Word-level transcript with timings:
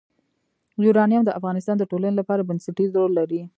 یورانیم 0.83 1.21
د 1.25 1.29
افغانستان 1.39 1.75
د 1.79 1.83
ټولنې 1.91 2.15
لپاره 2.19 2.47
بنسټيز 2.49 2.89
رول 2.97 3.11
لري. 3.19 3.41